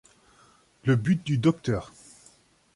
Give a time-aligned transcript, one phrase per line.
[0.83, 1.91] Le but du Dr.